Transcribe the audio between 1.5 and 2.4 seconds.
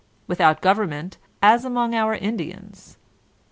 among our In